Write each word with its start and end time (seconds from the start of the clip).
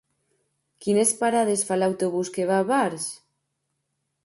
Quines 0.85 1.11
parades 1.19 1.65
fa 1.67 1.77
l'autobús 1.81 2.33
que 2.39 2.49
va 2.53 2.57
a 2.63 2.67
Barx? 2.73 3.09